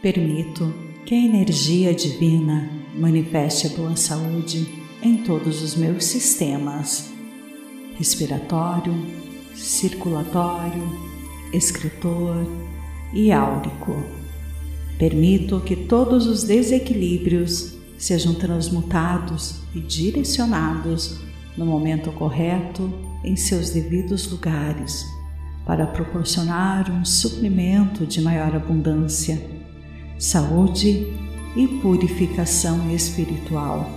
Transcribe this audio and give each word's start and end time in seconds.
Permito 0.00 0.72
que 1.04 1.12
a 1.12 1.18
energia 1.18 1.92
divina 1.92 2.70
manifeste 2.94 3.66
a 3.66 3.70
boa 3.70 3.96
saúde 3.96 4.64
em 5.02 5.24
todos 5.24 5.60
os 5.60 5.74
meus 5.74 6.04
sistemas 6.04 7.10
respiratório, 7.96 8.94
circulatório, 9.56 10.84
excretor 11.52 12.46
e 13.12 13.32
áurico. 13.32 14.04
Permito 14.96 15.60
que 15.62 15.74
todos 15.74 16.28
os 16.28 16.44
desequilíbrios 16.44 17.74
sejam 17.98 18.34
transmutados 18.34 19.62
e 19.74 19.80
direcionados 19.80 21.18
no 21.56 21.66
momento 21.66 22.12
correto 22.12 22.88
em 23.24 23.34
seus 23.34 23.70
devidos 23.70 24.30
lugares 24.30 25.04
para 25.66 25.88
proporcionar 25.88 26.88
um 26.88 27.04
suprimento 27.04 28.06
de 28.06 28.20
maior 28.20 28.54
abundância, 28.54 29.57
saúde 30.18 31.06
e 31.56 31.68
purificação 31.80 32.92
espiritual. 32.92 33.88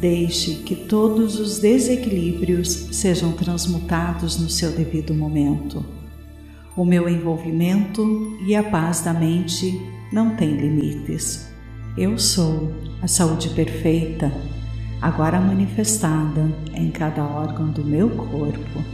Deixe 0.00 0.56
que 0.56 0.74
todos 0.74 1.38
os 1.38 1.58
desequilíbrios 1.58 2.68
sejam 2.92 3.32
transmutados 3.32 4.38
no 4.38 4.50
seu 4.50 4.72
devido 4.72 5.14
momento. 5.14 5.84
O 6.76 6.84
meu 6.84 7.08
envolvimento 7.08 8.36
e 8.46 8.54
a 8.54 8.62
paz 8.62 9.00
da 9.00 9.14
mente 9.14 9.80
não 10.12 10.36
têm 10.36 10.56
limites. 10.56 11.48
Eu 11.96 12.18
sou 12.18 12.72
a 13.00 13.06
saúde 13.06 13.48
perfeita, 13.50 14.30
agora 15.00 15.40
manifestada 15.40 16.52
em 16.74 16.90
cada 16.90 17.24
órgão 17.24 17.70
do 17.70 17.82
meu 17.82 18.10
corpo. 18.10 18.84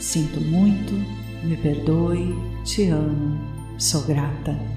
Sinto 0.00 0.40
muito, 0.40 0.92
me 1.44 1.56
perdoe, 1.56 2.34
te 2.64 2.88
amo, 2.88 3.38
sou 3.78 4.02
grata. 4.02 4.75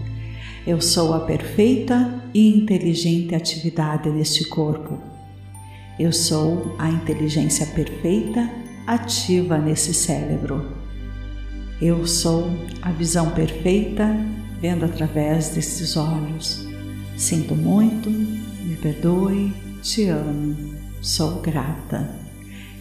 Eu 0.67 0.81
sou 0.81 1.13
a 1.13 1.21
perfeita 1.21 2.21
e 2.33 2.57
inteligente 2.57 3.33
atividade 3.33 4.11
deste 4.11 4.43
corpo. 4.45 4.99
Eu 5.97 6.11
sou 6.11 6.75
a 6.77 6.89
inteligência 6.89 7.66
perfeita 7.67 8.49
ativa 8.85 9.57
nesse 9.57 9.93
cérebro. 9.93 10.75
Eu 11.81 12.05
sou 12.05 12.51
a 12.81 12.91
visão 12.91 13.31
perfeita 13.31 14.13
vendo 14.59 14.83
através 14.83 15.49
destes 15.49 15.95
olhos. 15.95 16.67
Sinto 17.16 17.55
muito, 17.55 18.09
me 18.09 18.75
perdoe, 18.75 19.53
te 19.81 20.07
amo, 20.09 20.75
sou 21.01 21.41
grata. 21.41 22.09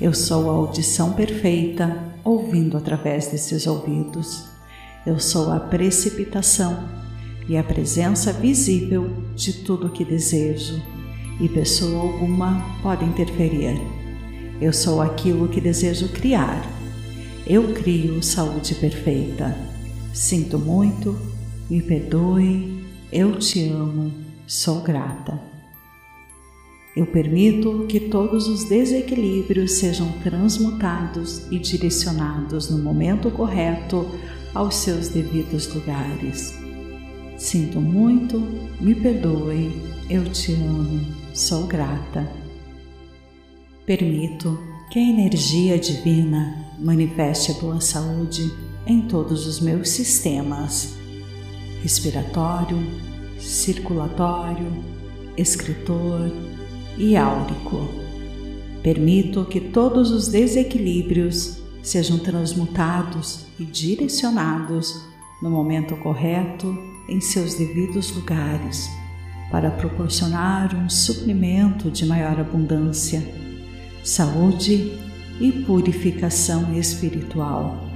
Eu 0.01 0.13
sou 0.13 0.51
a 0.51 0.53
audição 0.53 1.13
perfeita, 1.13 1.97
ouvindo 2.25 2.77
através 2.77 3.29
desses 3.29 3.67
ouvidos. 3.67 4.45
Eu 5.07 5.19
sou 5.21 5.53
a 5.53 5.61
precipitação 5.61 7.08
e 7.49 7.57
a 7.57 7.63
presença 7.63 8.33
visível 8.33 9.11
de 9.35 9.53
tudo 9.65 9.87
o 9.87 9.91
que 9.91 10.05
desejo, 10.05 10.83
e 11.41 11.49
pessoa 11.49 12.03
alguma 12.03 12.79
pode 12.83 13.05
interferir. 13.05 13.81
Eu 14.61 14.73
sou 14.73 15.01
aquilo 15.01 15.49
que 15.49 15.61
desejo 15.61 16.09
criar. 16.09 16.65
Eu 17.47 17.73
crio 17.73 18.23
saúde 18.23 18.75
perfeita. 18.75 19.57
Sinto 20.13 20.59
muito, 20.59 21.17
me 21.71 21.81
perdoe, 21.81 22.85
eu 23.13 23.39
te 23.39 23.69
amo 23.69 24.29
sou 24.49 24.81
grata. 24.81 25.39
Eu 26.97 27.07
permito 27.07 27.85
que 27.87 28.01
todos 28.01 28.49
os 28.49 28.65
desequilíbrios 28.65 29.73
sejam 29.73 30.11
transmutados 30.23 31.47
e 31.53 31.59
direcionados 31.59 32.71
no 32.71 32.79
momento 32.79 33.31
correto 33.31 34.09
aos 34.55 34.77
seus 34.77 35.09
devidos 35.09 35.73
lugares. 35.73 36.68
Sinto 37.39 37.81
muito, 37.81 38.37
me 38.81 38.97
perdoe, 38.97 39.71
eu 40.11 40.25
te 40.25 40.55
amo, 40.55 41.07
sou 41.33 41.69
grata. 41.69 42.29
Permito 43.87 44.59
que 44.91 44.99
a 44.99 45.03
energia 45.03 45.79
divina 45.79 46.67
manifeste 46.81 47.53
a 47.53 47.55
boa 47.55 47.81
saúde 47.81 48.53
em 48.85 49.03
todos 49.03 49.47
os 49.47 49.61
meus 49.61 49.89
sistemas 49.91 50.99
respiratório, 51.81 52.77
circulatório, 53.39 54.73
excretor 55.37 56.33
e 56.97 57.17
áurico. 57.17 57.89
Permito 58.83 59.45
que 59.45 59.61
todos 59.61 60.11
os 60.11 60.27
desequilíbrios 60.27 61.59
sejam 61.85 62.19
transmutados 62.19 63.47
e 63.61 63.65
direcionados 63.65 65.01
no 65.41 65.51
momento 65.51 65.97
correto 65.99 66.98
em 67.09 67.21
seus 67.21 67.55
devidos 67.55 68.15
lugares 68.15 68.89
para 69.51 69.71
proporcionar 69.71 70.75
um 70.77 70.91
suprimento 70.91 71.91
de 71.91 72.05
maior 72.05 72.39
abundância, 72.39 73.23
saúde 74.05 74.99
e 75.41 75.51
purificação 75.65 76.75
espiritual 76.79 77.89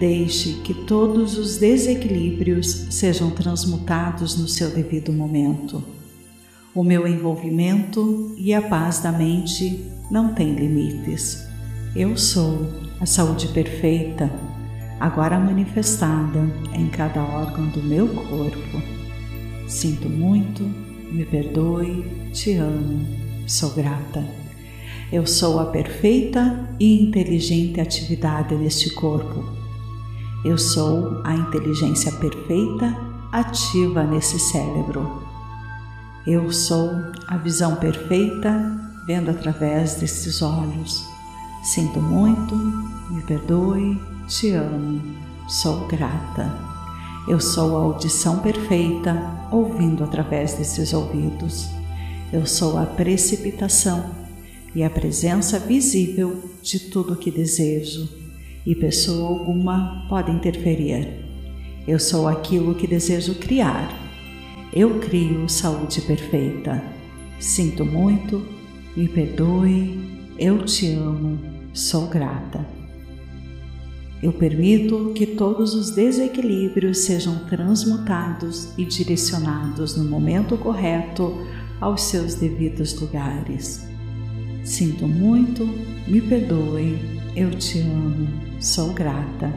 Deixe 0.00 0.54
que 0.64 0.72
todos 0.72 1.36
os 1.36 1.58
desequilíbrios 1.58 2.86
sejam 2.88 3.30
transmutados 3.30 4.34
no 4.34 4.48
seu 4.48 4.70
devido 4.70 5.12
momento. 5.12 5.84
O 6.74 6.82
meu 6.82 7.06
envolvimento 7.06 8.34
e 8.38 8.54
a 8.54 8.62
paz 8.62 9.00
da 9.00 9.12
mente 9.12 9.84
não 10.10 10.32
têm 10.32 10.54
limites. 10.54 11.46
Eu 11.94 12.16
sou 12.16 12.66
a 12.98 13.04
saúde 13.04 13.48
perfeita, 13.48 14.32
agora 15.00 15.40
manifestada 15.40 16.38
em 16.72 16.88
cada 16.88 17.22
órgão 17.22 17.66
do 17.70 17.82
meu 17.82 18.06
corpo. 18.06 18.82
Sinto 19.66 20.08
muito, 20.08 20.62
me 21.10 21.24
perdoe, 21.24 22.30
te 22.32 22.54
amo, 22.54 23.06
sou 23.46 23.70
grata. 23.70 24.24
Eu 25.10 25.26
sou 25.26 25.58
a 25.58 25.66
perfeita 25.66 26.68
e 26.78 27.02
inteligente 27.02 27.80
atividade 27.80 28.54
deste 28.54 28.90
corpo 28.90 29.58
eu 30.42 30.56
sou 30.56 31.20
a 31.22 31.34
inteligência 31.34 32.10
perfeita 32.12 32.96
ativa 33.30 34.04
nesse 34.04 34.38
cérebro. 34.38 35.22
Eu 36.26 36.50
sou 36.50 36.90
a 37.26 37.36
visão 37.36 37.76
perfeita 37.76 38.50
vendo 39.06 39.30
através 39.30 39.96
destes 39.96 40.40
olhos. 40.40 41.06
Sinto 41.62 42.00
muito, 42.00 42.54
me 43.10 43.20
perdoe, 43.24 44.00
te 44.30 44.52
amo, 44.52 45.02
sou 45.48 45.88
grata. 45.88 46.56
Eu 47.26 47.40
sou 47.40 47.76
a 47.76 47.80
audição 47.80 48.38
perfeita 48.38 49.48
ouvindo 49.50 50.04
através 50.04 50.54
desses 50.54 50.92
ouvidos. 50.92 51.68
Eu 52.32 52.46
sou 52.46 52.78
a 52.78 52.86
precipitação 52.86 54.14
e 54.72 54.84
a 54.84 54.88
presença 54.88 55.58
visível 55.58 56.48
de 56.62 56.78
tudo 56.78 57.16
que 57.16 57.28
desejo 57.28 58.08
e 58.64 58.72
pessoa 58.72 59.28
alguma 59.30 60.06
pode 60.08 60.30
interferir. 60.30 61.24
Eu 61.88 61.98
sou 61.98 62.28
aquilo 62.28 62.76
que 62.76 62.86
desejo 62.86 63.34
criar. 63.34 63.92
Eu 64.72 65.00
crio 65.00 65.48
saúde 65.48 66.00
perfeita. 66.02 66.80
Sinto 67.40 67.84
muito, 67.84 68.46
me 68.96 69.08
perdoe, 69.08 70.32
eu 70.38 70.64
te 70.64 70.92
amo, 70.92 71.36
sou 71.74 72.06
grata. 72.06 72.79
Eu 74.22 74.32
permito 74.34 75.12
que 75.14 75.26
todos 75.26 75.74
os 75.74 75.90
desequilíbrios 75.90 76.98
sejam 76.98 77.46
transmutados 77.46 78.68
e 78.76 78.84
direcionados 78.84 79.96
no 79.96 80.04
momento 80.04 80.58
correto 80.58 81.46
aos 81.80 82.02
seus 82.02 82.34
devidos 82.34 82.98
lugares. 83.00 83.86
Sinto 84.62 85.08
muito, 85.08 85.66
me 86.06 86.20
perdoe, 86.20 86.98
eu 87.34 87.50
te 87.50 87.80
amo, 87.80 88.28
sou 88.60 88.92
grata. 88.92 89.50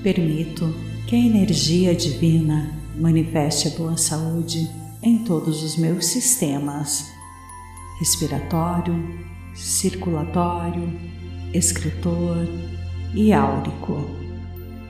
Permito 0.00 0.72
que 1.08 1.16
a 1.16 1.18
energia 1.18 1.92
divina 1.92 2.72
manifeste 2.96 3.66
a 3.66 3.70
boa 3.72 3.96
saúde 3.96 4.70
em 5.02 5.18
todos 5.24 5.64
os 5.64 5.76
meus 5.76 6.06
sistemas 6.06 7.10
respiratório, 7.98 8.94
circulatório, 9.54 10.92
excretor 11.52 12.48
e 13.14 13.32
áurico. 13.32 14.08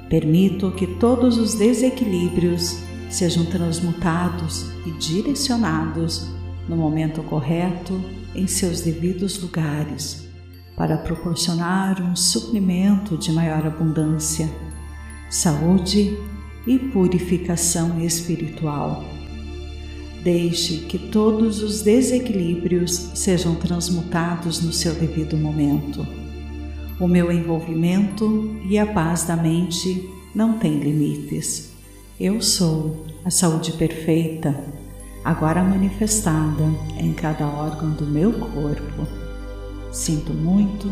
Permito 0.09 0.71
que 0.73 0.87
todos 0.87 1.39
os 1.39 1.55
desequilíbrios 1.55 2.79
sejam 3.09 3.45
transmutados 3.47 4.67
e 4.87 4.91
direcionados 4.93 6.29
no 6.69 6.77
momento 6.77 7.23
correto 7.23 8.01
em 8.35 8.47
seus 8.47 8.81
devidos 8.81 9.41
lugares 9.41 10.29
para 10.77 10.97
proporcionar 10.97 12.03
um 12.03 12.17
suprimento 12.17 13.17
de 13.17 13.31
maior 13.31 13.67
abundância, 13.67 14.51
saúde 15.31 16.17
e 16.67 16.79
purificação 16.79 18.01
espiritual. 18.01 19.05
Deixe 20.23 20.79
que 20.79 20.99
todos 20.99 21.63
os 21.63 21.83
desequilíbrios 21.83 23.11
sejam 23.15 23.57
transmutados 23.57 24.63
no 24.63 24.73
seu 24.73 24.95
devido 24.95 25.37
momento. 25.37 26.07
O 27.01 27.09
meu 27.09 27.33
envolvimento 27.33 28.57
e 28.69 28.79
a 28.79 28.87
paz 28.87 29.25
da 29.25 29.37
mente 29.37 30.09
não 30.35 30.59
têm 30.59 30.79
limites. 30.79 31.73
Eu 32.21 32.41
sou 32.41 33.05
a 33.25 33.31
saúde 33.31 33.73
perfeita, 33.73 34.55
agora 35.25 35.65
manifestada 35.65 36.63
em 36.99 37.13
cada 37.13 37.47
órgão 37.47 37.91
do 37.91 38.07
meu 38.07 38.33
corpo. 38.33 39.07
Sinto 39.91 40.33
muito, 40.33 40.87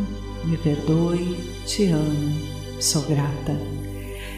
me 0.44 0.56
perdoe, 0.56 1.36
te 1.66 1.86
amo, 1.86 2.34
sou 2.80 3.02
grata. 3.02 3.56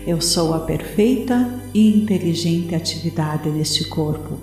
Eu 0.06 0.20
sou 0.20 0.52
a 0.52 0.60
perfeita 0.60 1.60
e 1.72 2.02
inteligente 2.02 2.74
atividade 2.74 3.48
neste 3.48 3.88
corpo. 3.88 4.38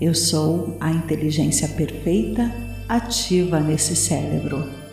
Eu 0.00 0.14
sou 0.14 0.76
a 0.80 0.90
inteligência 0.90 1.68
perfeita 1.68 2.50
ativa 2.88 3.60
nesse 3.60 3.94
cérebro. 3.94 4.83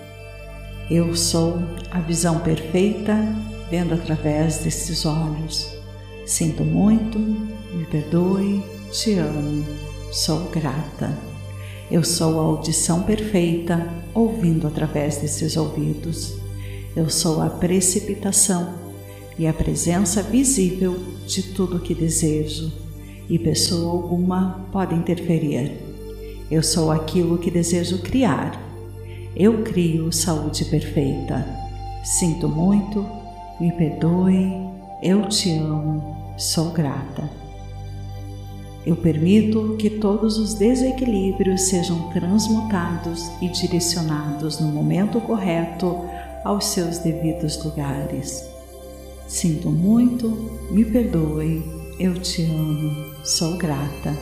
Eu 0.90 1.16
sou 1.16 1.60
a 1.90 2.00
visão 2.00 2.40
perfeita 2.40 3.16
vendo 3.70 3.94
através 3.94 4.58
desses 4.58 5.06
olhos. 5.06 5.70
Sinto 6.26 6.64
muito, 6.64 7.18
me 7.20 7.86
perdoe, 7.86 8.62
te 8.92 9.14
amo, 9.14 9.66
sou 10.12 10.50
grata. 10.50 11.18
Eu 11.90 12.04
sou 12.04 12.40
a 12.40 12.44
audição 12.44 13.04
perfeita 13.04 13.88
ouvindo 14.14 14.68
através 14.68 15.18
desses 15.18 15.56
ouvidos. 15.56 16.36
Eu 16.96 17.10
sou 17.10 17.42
a 17.42 17.50
precipitação 17.50 18.74
e 19.40 19.48
a 19.48 19.54
presença 19.54 20.22
visível 20.22 21.00
de 21.26 21.44
tudo 21.54 21.80
que 21.80 21.96
desejo, 21.96 22.72
e 23.30 23.40
pessoa 23.40 23.92
alguma 23.92 24.68
pode 24.72 24.94
interferir. 24.94 25.72
Eu 26.50 26.62
sou 26.62 26.92
aquilo 26.92 27.38
que 27.38 27.50
desejo 27.50 28.00
criar. 28.00 28.71
Eu 29.44 29.64
crio 29.64 30.12
saúde 30.12 30.66
perfeita. 30.66 31.44
Sinto 32.04 32.48
muito, 32.48 33.04
me 33.60 33.72
perdoe, 33.72 34.54
eu 35.02 35.28
te 35.28 35.58
amo, 35.58 36.36
sou 36.38 36.70
grata. 36.70 37.28
Eu 38.86 38.96
permito 38.96 39.78
que 39.80 39.90
todos 39.90 40.38
os 40.38 40.54
desequilíbrios 40.54 41.62
sejam 41.62 42.12
transmutados 42.12 43.32
e 43.42 43.50
direcionados 43.50 44.60
no 44.60 44.68
momento 44.68 45.20
correto 45.20 46.06
aos 46.46 46.66
seus 46.66 47.00
devidos 47.00 47.66
lugares. 47.66 48.48
Sinto 49.28 49.72
muito, 49.72 50.30
me 50.70 50.86
perdoe, 50.86 51.64
eu 52.00 52.14
te 52.14 52.44
amo, 52.44 53.16
sou 53.24 53.58
grata. 53.58 54.16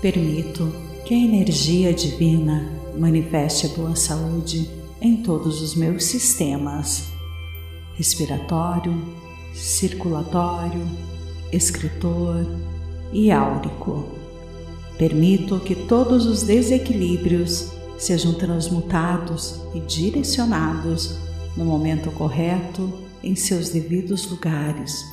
Permito 0.00 0.72
que 1.04 1.14
a 1.14 1.18
energia 1.18 1.92
divina 1.92 2.85
manifeste 2.98 3.66
a 3.66 3.68
boa 3.70 3.96
saúde 3.96 4.70
em 5.00 5.22
todos 5.22 5.60
os 5.60 5.74
meus 5.74 6.04
sistemas 6.04 7.16
respiratório, 7.96 8.94
circulatório, 9.54 10.86
escritor 11.50 12.46
e 13.12 13.30
áurico. 13.30 14.04
Permito 14.98 15.58
que 15.60 15.74
todos 15.74 16.26
os 16.26 16.42
desequilíbrios 16.42 17.72
sejam 17.98 18.34
transmutados 18.34 19.60
e 19.74 19.80
direcionados 19.80 21.16
no 21.56 21.64
momento 21.64 22.10
correto 22.10 22.92
em 23.22 23.34
seus 23.34 23.70
devidos 23.70 24.30
lugares 24.30 25.04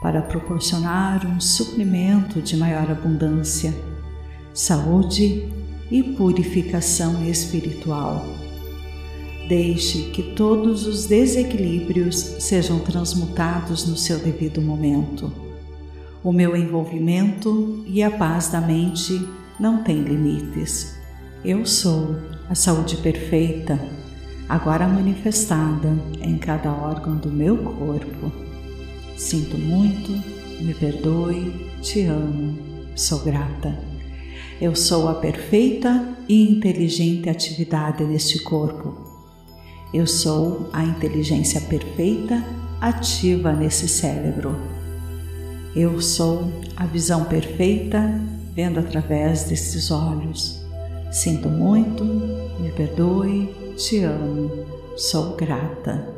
para 0.00 0.22
proporcionar 0.22 1.26
um 1.26 1.38
suprimento 1.40 2.40
de 2.40 2.56
maior 2.56 2.90
abundância, 2.90 3.74
saúde 4.52 5.48
e 5.90 6.02
purificação 6.02 7.24
espiritual 7.28 8.26
Deixe 9.48 10.04
que 10.12 10.22
todos 10.22 10.86
os 10.86 11.06
desequilíbrios 11.06 12.16
sejam 12.16 12.78
transmutados 12.78 13.86
no 13.86 13.96
seu 13.96 14.18
devido 14.18 14.62
momento. 14.62 15.32
O 16.22 16.32
meu 16.32 16.56
envolvimento 16.56 17.84
e 17.86 18.02
a 18.02 18.10
paz 18.10 18.48
da 18.48 18.60
mente 18.60 19.20
não 19.58 19.82
têm 19.82 20.00
limites. 20.00 20.96
Eu 21.44 21.66
sou 21.66 22.16
a 22.48 22.54
saúde 22.54 22.96
perfeita, 22.96 23.78
agora 24.48 24.86
manifestada 24.86 25.92
em 26.22 26.38
cada 26.38 26.72
órgão 26.72 27.16
do 27.16 27.28
meu 27.28 27.58
corpo. 27.58 28.32
Sinto 29.16 29.58
muito, 29.58 30.12
me 30.62 30.72
perdoe, 30.72 31.68
te 31.82 32.04
amo, 32.04 32.56
sou 32.94 33.18
grata. 33.18 33.91
Eu 34.62 34.74
sou 34.74 35.08
a 35.08 35.14
perfeita 35.14 36.16
e 36.26 36.50
inteligente 36.50 37.28
atividade 37.28 38.02
neste 38.04 38.38
corpo 38.38 39.12
eu 39.92 40.06
sou 40.06 40.70
a 40.72 40.82
inteligência 40.82 41.60
perfeita 41.60 42.42
ativa 42.80 43.52
nesse 43.52 43.86
cérebro. 43.86 44.56
Eu 45.76 46.00
sou 46.00 46.50
a 46.74 46.86
visão 46.86 47.26
perfeita 47.26 48.18
vendo 48.54 48.80
através 48.80 49.44
desses 49.44 49.90
olhos. 49.90 50.64
Sinto 51.10 51.50
muito, 51.50 52.04
me 52.04 52.72
perdoe, 52.72 53.54
te 53.76 54.02
amo, 54.02 54.64
sou 54.96 55.36
grata. 55.36 56.08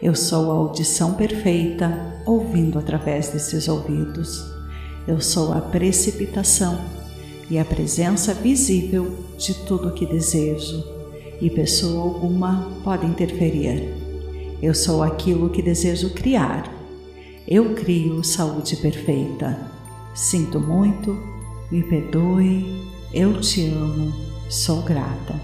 Eu 0.00 0.14
sou 0.14 0.52
a 0.52 0.54
audição 0.54 1.14
perfeita 1.14 2.22
ouvindo 2.24 2.78
através 2.78 3.30
desses 3.30 3.66
ouvidos. 3.66 4.44
Eu 5.08 5.20
sou 5.20 5.52
a 5.52 5.60
precipitação 5.60 6.78
e 7.50 7.58
a 7.58 7.64
presença 7.64 8.34
visível 8.34 9.24
de 9.38 9.54
tudo 9.54 9.88
o 9.88 9.92
que 9.92 10.06
desejo 10.06 10.84
e 11.40 11.48
pessoa 11.48 12.02
alguma 12.02 12.80
pode 12.82 13.06
interferir. 13.06 13.94
Eu 14.60 14.74
sou 14.74 15.02
aquilo 15.02 15.50
que 15.50 15.62
desejo 15.62 16.10
criar. 16.10 16.72
Eu 17.46 17.74
crio 17.74 18.22
saúde 18.24 18.76
perfeita. 18.76 19.56
Sinto 20.14 20.58
muito, 20.58 21.16
me 21.70 21.82
perdoe, 21.82 22.82
eu 23.14 23.40
te 23.40 23.66
amo, 23.68 24.12
sou 24.50 24.82
grata. 24.82 25.40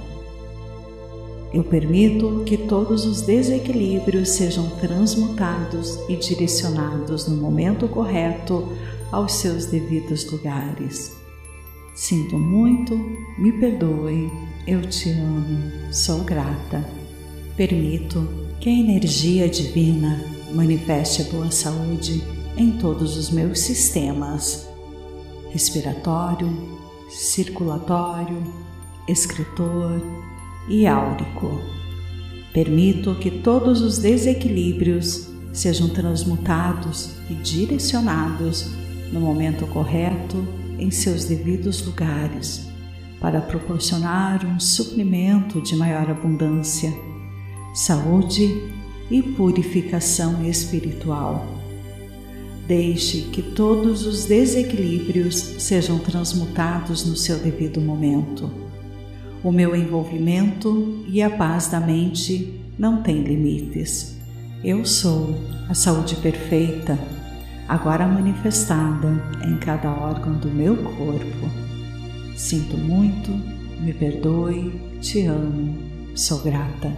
Eu 1.52 1.62
permito 1.62 2.42
que 2.44 2.56
todos 2.56 3.06
os 3.06 3.22
desequilíbrios 3.22 4.30
sejam 4.30 4.68
transmutados 4.80 6.00
e 6.08 6.16
direcionados 6.16 7.28
no 7.28 7.36
momento 7.36 7.86
correto 7.86 8.72
aos 9.12 9.34
seus 9.34 9.66
devidos 9.66 10.28
lugares. 10.28 11.23
Sinto 11.94 12.36
muito, 12.36 12.96
me 13.38 13.52
perdoe, 13.52 14.28
eu 14.66 14.82
te 14.82 15.10
amo, 15.10 15.70
sou 15.92 16.24
grata. 16.24 16.84
Permito 17.56 18.28
que 18.58 18.68
a 18.68 18.72
energia 18.72 19.48
divina 19.48 20.20
manifeste 20.52 21.22
a 21.22 21.24
boa 21.26 21.52
saúde 21.52 22.20
em 22.56 22.72
todos 22.78 23.16
os 23.16 23.30
meus 23.30 23.60
sistemas 23.60 24.68
respiratório, 25.50 26.48
circulatório, 27.08 28.42
escritor 29.06 30.02
e 30.68 30.84
áurico. 30.88 31.60
Permito 32.52 33.14
que 33.14 33.30
todos 33.30 33.80
os 33.82 33.98
desequilíbrios 33.98 35.28
sejam 35.52 35.88
transmutados 35.90 37.10
e 37.30 37.34
direcionados 37.34 38.68
no 39.12 39.20
momento 39.20 39.64
correto 39.68 40.63
em 40.78 40.90
seus 40.90 41.24
devidos 41.24 41.84
lugares 41.84 42.68
para 43.20 43.40
proporcionar 43.40 44.44
um 44.44 44.60
suprimento 44.60 45.60
de 45.62 45.74
maior 45.74 46.10
abundância, 46.10 46.92
saúde 47.74 48.70
e 49.10 49.22
purificação 49.22 50.44
espiritual. 50.44 51.46
Deixe 52.66 53.22
que 53.22 53.42
todos 53.42 54.06
os 54.06 54.24
desequilíbrios 54.24 55.36
sejam 55.36 55.98
transmutados 55.98 57.04
no 57.04 57.16
seu 57.16 57.38
devido 57.38 57.80
momento. 57.80 58.50
O 59.42 59.52
meu 59.52 59.76
envolvimento 59.76 61.04
e 61.06 61.22
a 61.22 61.30
paz 61.30 61.68
da 61.68 61.80
mente 61.80 62.60
não 62.78 63.02
têm 63.02 63.22
limites. 63.22 64.16
Eu 64.62 64.84
sou 64.84 65.34
a 65.68 65.74
saúde 65.74 66.16
perfeita 66.16 66.98
agora 67.68 68.06
manifestada 68.06 69.08
em 69.46 69.56
cada 69.56 69.90
órgão 69.90 70.34
do 70.34 70.48
meu 70.48 70.76
corpo. 70.76 71.50
Sinto 72.36 72.76
muito, 72.76 73.30
me 73.80 73.92
perdoe, 73.92 74.72
te 75.00 75.26
amo, 75.26 75.76
sou 76.14 76.40
grata. 76.40 76.92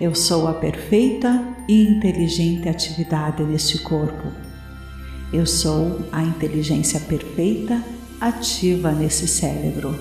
Eu 0.00 0.14
sou 0.14 0.48
a 0.48 0.54
perfeita 0.54 1.56
e 1.68 1.82
inteligente 1.82 2.68
atividade 2.68 3.42
neste 3.42 3.78
corpo. 3.78 4.32
Eu 5.32 5.46
sou 5.46 6.00
a 6.12 6.22
inteligência 6.22 7.00
perfeita 7.00 7.82
ativa 8.20 8.92
nesse 8.92 9.26
cérebro. 9.26 9.98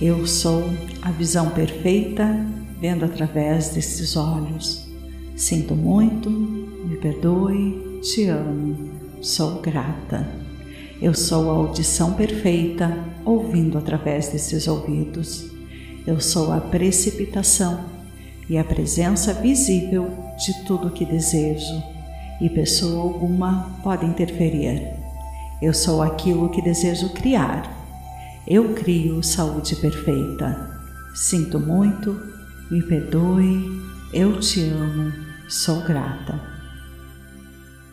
Eu 0.00 0.26
sou 0.26 0.64
a 1.02 1.10
visão 1.10 1.50
perfeita 1.50 2.46
vendo 2.80 3.04
através 3.04 3.70
desses 3.70 4.16
olhos. 4.16 4.88
Sinto 5.36 5.74
muito, 5.74 6.30
me 6.30 6.96
perdoe, 6.96 7.89
te 8.00 8.28
amo, 8.28 8.90
sou 9.20 9.60
grata. 9.60 10.26
Eu 11.02 11.14
sou 11.14 11.50
a 11.50 11.54
audição 11.54 12.14
perfeita, 12.14 12.96
ouvindo 13.24 13.76
através 13.76 14.28
desses 14.28 14.66
ouvidos. 14.66 15.50
Eu 16.06 16.18
sou 16.18 16.50
a 16.52 16.60
precipitação 16.60 17.84
e 18.48 18.56
a 18.56 18.64
presença 18.64 19.34
visível 19.34 20.10
de 20.38 20.64
tudo 20.64 20.90
que 20.90 21.04
desejo, 21.04 21.82
e 22.40 22.48
pessoa 22.48 23.02
alguma 23.02 23.78
pode 23.82 24.06
interferir. 24.06 24.82
Eu 25.60 25.74
sou 25.74 26.02
aquilo 26.02 26.48
que 26.48 26.62
desejo 26.62 27.10
criar. 27.10 27.70
Eu 28.46 28.72
crio 28.72 29.22
saúde 29.22 29.76
perfeita. 29.76 30.80
Sinto 31.14 31.60
muito, 31.60 32.18
me 32.70 32.82
perdoe, 32.82 33.82
eu 34.12 34.40
te 34.40 34.62
amo, 34.70 35.12
sou 35.48 35.82
grata. 35.82 36.49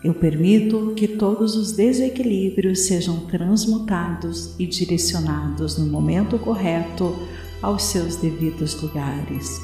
Eu 0.07 0.13
permito 0.13 0.93
que 0.95 1.05
todos 1.05 1.57
os 1.57 1.73
desequilíbrios 1.73 2.87
sejam 2.87 3.25
transmutados 3.25 4.55
e 4.57 4.65
direcionados 4.65 5.77
no 5.77 5.85
momento 5.85 6.39
correto 6.39 7.13
aos 7.61 7.83
seus 7.83 8.15
devidos 8.15 8.81
lugares. 8.81 9.59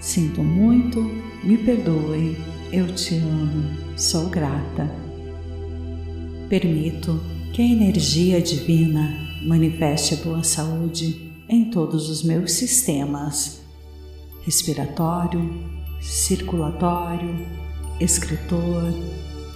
Sinto 0.00 0.42
muito, 0.42 1.00
me 1.44 1.56
perdoe, 1.56 2.36
eu 2.72 2.92
te 2.92 3.14
amo, 3.14 3.70
sou 3.96 4.28
grata. 4.28 4.90
Permito 6.48 7.20
que 7.52 7.62
a 7.62 7.64
energia 7.64 8.42
divina 8.42 9.16
manifeste 9.46 10.16
boa 10.16 10.42
saúde 10.42 11.30
em 11.48 11.70
todos 11.70 12.10
os 12.10 12.24
meus 12.24 12.50
sistemas 12.50 13.62
respiratório, 14.44 15.54
circulatório, 16.00 17.46
escritor 18.00 18.92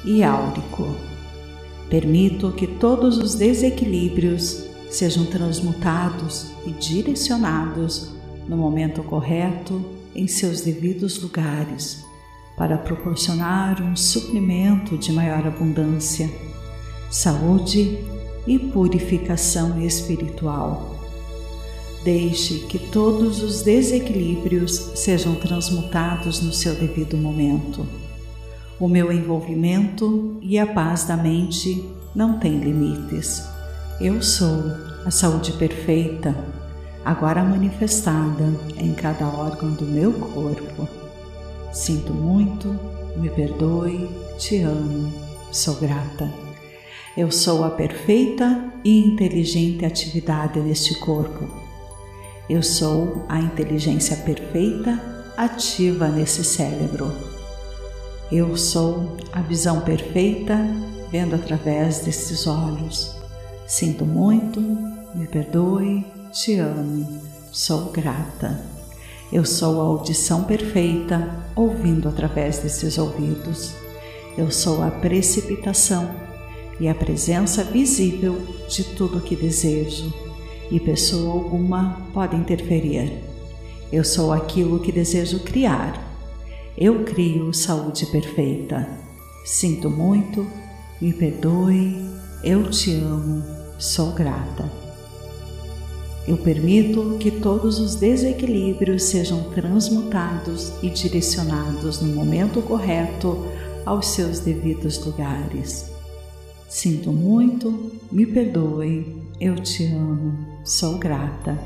e 0.07 0.23
áurico. 0.23 0.95
Permito 1.91 2.53
que 2.53 2.67
todos 2.67 3.19
os 3.19 3.35
desequilíbrios 3.35 4.65
sejam 4.89 5.27
transmutados 5.27 6.47
e 6.65 6.71
direcionados 6.71 8.13
no 8.49 8.57
momento 8.57 9.03
correto 9.03 9.85
em 10.15 10.27
seus 10.27 10.63
devidos 10.63 11.21
lugares 11.21 12.05
para 12.57 12.79
proporcionar 12.79 13.83
um 13.83 13.95
suprimento 13.95 14.97
de 14.97 15.13
maior 15.13 15.47
abundância, 15.47 16.31
saúde 17.11 17.99
e 18.47 18.59
purificação 18.59 19.81
espiritual. 19.83 20.97
Deixe 22.03 22.61
que 22.61 22.79
todos 22.79 23.43
os 23.43 23.63
desequilíbrios 23.63 24.93
sejam 24.95 25.35
transmutados 25.35 26.41
no 26.41 26.53
seu 26.53 26.75
devido 26.75 27.17
momento. 27.17 27.87
O 28.79 28.89
meu 28.89 29.11
envolvimento 29.11 30.39
e 30.43 30.59
a 30.59 30.67
paz 30.67 31.05
da 31.05 31.17
mente 31.17 31.89
não 32.15 32.39
têm 32.39 32.59
limites. 32.59 33.43
Eu 34.01 34.23
sou 34.23 34.65
a 35.05 35.11
saúde 35.11 35.53
perfeita, 35.53 36.37
agora 37.05 37.43
manifestada 37.43 38.45
em 38.77 38.93
cada 38.93 39.27
órgão 39.27 39.73
do 39.73 39.85
meu 39.85 40.13
corpo 40.13 41.07
Sinto 41.77 42.15
muito, 42.15 42.69
me 43.19 43.29
perdoe, 43.29 44.09
te 44.39 44.63
amo, 44.63 45.13
sou 45.53 45.75
grata. 45.75 46.33
Eu 47.15 47.31
sou 47.31 47.63
a 47.65 47.71
perfeita 47.71 48.73
e 48.83 48.99
inteligente 48.99 49.85
atividade 49.85 50.59
neste 50.59 50.99
corpo. 50.99 51.47
Eu 52.49 52.63
sou 52.63 53.27
a 53.29 53.39
inteligência 53.39 54.17
perfeita 54.17 54.99
ativa 55.37 56.09
nesse 56.09 56.43
cérebro. 56.43 57.36
Eu 58.31 58.57
sou 58.57 59.17
a 59.33 59.41
visão 59.41 59.83
perfeita 59.83 60.57
vendo 61.13 61.37
através 61.37 62.01
destes 62.01 62.47
olhos. 62.49 63.15
Sinto 63.69 64.05
muito, 64.05 64.61
me 65.15 65.29
perdoe, 65.29 66.05
te 66.33 66.57
amo, 66.59 67.21
sou 67.53 67.93
grata. 67.93 68.61
Eu 69.33 69.45
sou 69.45 69.81
a 69.81 69.85
audição 69.85 70.43
perfeita, 70.43 71.45
ouvindo 71.55 72.09
através 72.09 72.59
desses 72.59 72.99
ouvidos. 72.99 73.73
Eu 74.37 74.51
sou 74.51 74.83
a 74.83 74.91
precipitação 74.91 76.11
e 76.81 76.89
a 76.89 76.95
presença 76.95 77.63
visível 77.63 78.41
de 78.69 78.83
tudo 78.83 79.19
o 79.19 79.21
que 79.21 79.35
desejo, 79.35 80.13
e 80.71 80.81
pessoa 80.81 81.33
alguma 81.33 82.09
pode 82.13 82.37
interferir. 82.37 83.21
Eu 83.93 84.03
sou 84.05 84.33
aquilo 84.33 84.81
que 84.81 84.91
desejo 84.91 85.39
criar. 85.41 86.06
Eu 86.79 87.05
crio 87.05 87.55
saúde 87.55 88.05
perfeita. 88.07 88.87
Sinto 89.47 89.89
muito, 89.89 90.47
me 91.01 91.11
perdoe, 91.11 91.97
eu 92.45 92.69
te 92.69 92.93
amo, 92.95 93.43
sou 93.79 94.13
grata. 94.13 94.71
Eu 96.29 96.37
permito 96.37 97.17
que 97.19 97.31
todos 97.31 97.79
os 97.79 97.95
desequilíbrios 97.95 99.05
sejam 99.05 99.45
transmutados 99.55 100.73
e 100.83 100.91
direcionados 100.91 102.03
no 102.03 102.15
momento 102.15 102.61
correto 102.61 103.47
aos 103.87 104.09
seus 104.09 104.41
devidos 104.41 105.03
lugares. 105.03 105.91
Sinto 106.69 107.11
muito, 107.11 107.93
me 108.13 108.27
perdoe, 108.27 109.23
eu 109.41 109.55
te 109.55 109.87
amo, 109.87 110.37
sou 110.63 110.99
grata. 110.99 111.59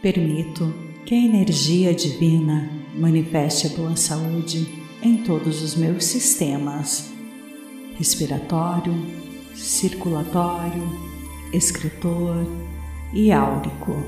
Permito 0.00 0.72
que 1.04 1.12
a 1.12 1.18
energia 1.18 1.92
divina 1.92 2.70
manifeste 2.94 3.66
a 3.66 3.70
boa 3.70 3.96
saúde 3.96 4.64
em 5.02 5.24
todos 5.24 5.60
os 5.60 5.74
meus 5.74 6.04
sistemas 6.04 7.10
respiratório, 7.96 8.94
circulatório, 9.56 10.84
escritor 11.52 12.46
e 13.12 13.32
áurico. 13.32 14.04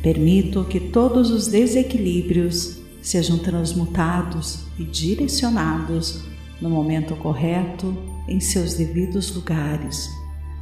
Permito 0.00 0.64
que 0.66 0.78
todos 0.78 1.32
os 1.32 1.48
desequilíbrios 1.48 2.78
sejam 3.02 3.38
transmutados 3.38 4.66
e 4.78 4.84
direcionados 4.84 6.22
no 6.60 6.70
momento 6.70 7.16
correto 7.16 7.92
em 8.28 8.38
seus 8.38 8.74
devidos 8.74 9.34
lugares 9.34 10.08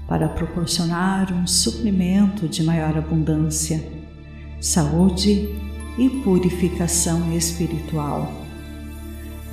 para 0.08 0.30
proporcionar 0.30 1.30
um 1.30 1.46
suprimento 1.46 2.48
de 2.48 2.62
maior 2.62 2.96
abundância 2.96 3.99
saúde 4.60 5.48
e 5.98 6.10
purificação 6.22 7.34
espiritual. 7.34 8.30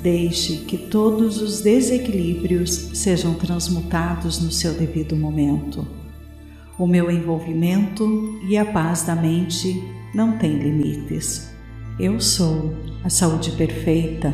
Deixe 0.02 0.58
que 0.58 0.76
todos 0.76 1.40
os 1.40 1.60
desequilíbrios 1.60 2.70
sejam 2.94 3.34
transmutados 3.34 4.40
no 4.40 4.52
seu 4.52 4.74
devido 4.74 5.16
momento. 5.16 5.86
O 6.78 6.86
meu 6.86 7.10
envolvimento 7.10 8.38
e 8.48 8.56
a 8.56 8.64
paz 8.64 9.02
da 9.02 9.16
mente 9.16 9.82
não 10.14 10.38
têm 10.38 10.58
limites. 10.58 11.50
Eu 11.98 12.20
sou 12.20 12.72
a 13.02 13.10
saúde 13.10 13.50
perfeita, 13.52 14.32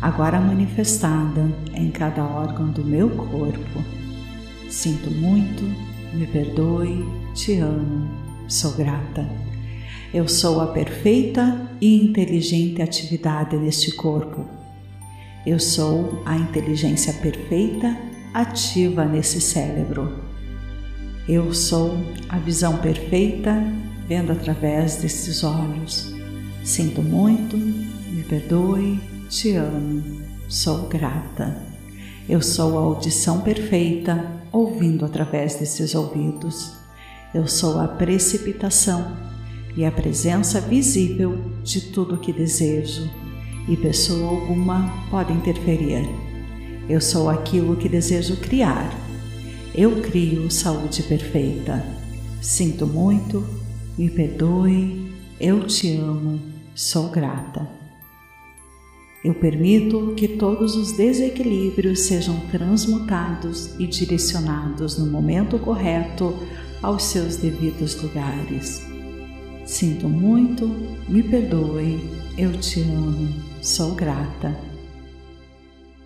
agora 0.00 0.40
manifestada 0.40 1.52
em 1.74 1.90
cada 1.90 2.24
órgão 2.24 2.70
do 2.70 2.82
meu 2.82 3.10
corpo. 3.10 3.84
Sinto 4.70 5.10
muito, 5.10 5.62
me 6.14 6.26
perdoe, 6.26 7.04
te 7.34 7.58
amo, 7.58 8.08
sou 8.48 8.72
grata. 8.72 9.45
Eu 10.14 10.28
sou 10.28 10.60
a 10.60 10.68
perfeita 10.68 11.68
e 11.80 12.04
inteligente 12.04 12.80
atividade 12.80 13.58
deste 13.58 13.90
corpo. 13.92 14.46
Eu 15.44 15.58
sou 15.58 16.22
a 16.24 16.36
inteligência 16.36 17.12
perfeita 17.14 17.96
ativa 18.32 19.04
nesse 19.04 19.40
cérebro. 19.40 20.22
Eu 21.28 21.52
sou 21.52 21.98
a 22.28 22.38
visão 22.38 22.78
perfeita 22.78 23.60
vendo 24.06 24.30
através 24.30 24.96
destes 24.96 25.42
olhos. 25.42 26.14
Sinto 26.62 27.02
muito, 27.02 27.56
me 27.56 28.22
perdoe, 28.22 29.00
te 29.28 29.56
amo, 29.56 30.22
sou 30.48 30.88
grata. 30.88 31.56
Eu 32.28 32.40
sou 32.40 32.78
a 32.78 32.80
audição 32.80 33.40
perfeita 33.40 34.24
ouvindo 34.52 35.04
através 35.04 35.56
desses 35.56 35.94
ouvidos. 35.96 36.72
Eu 37.34 37.48
sou 37.48 37.80
a 37.80 37.88
precipitação 37.88 39.35
e 39.76 39.84
a 39.84 39.90
presença 39.92 40.60
visível 40.60 41.38
de 41.62 41.80
tudo 41.92 42.14
o 42.14 42.18
que 42.18 42.32
desejo, 42.32 43.10
e 43.68 43.76
pessoa 43.76 44.30
alguma 44.30 45.06
pode 45.10 45.32
interferir. 45.32 46.08
Eu 46.88 47.00
sou 47.00 47.28
aquilo 47.28 47.76
que 47.76 47.88
desejo 47.88 48.36
criar. 48.36 48.96
Eu 49.74 50.00
crio 50.00 50.50
saúde 50.50 51.02
perfeita. 51.02 51.84
Sinto 52.40 52.86
muito, 52.86 53.44
me 53.98 54.08
perdoe, 54.08 55.12
eu 55.38 55.66
te 55.66 55.96
amo, 55.96 56.40
sou 56.74 57.08
grata. 57.10 57.68
Eu 59.24 59.34
permito 59.34 60.14
que 60.16 60.28
todos 60.28 60.76
os 60.76 60.92
desequilíbrios 60.92 62.00
sejam 62.02 62.38
transmutados 62.52 63.74
e 63.76 63.86
direcionados 63.86 64.96
no 64.96 65.06
momento 65.06 65.58
correto 65.58 66.32
aos 66.80 67.02
seus 67.02 67.36
devidos 67.36 68.00
lugares. 68.00 68.85
Sinto 69.66 70.08
muito, 70.08 70.64
me 71.08 71.24
perdoe, 71.24 71.98
eu 72.38 72.52
te 72.52 72.82
amo, 72.82 73.34
sou 73.60 73.96
grata. 73.96 74.56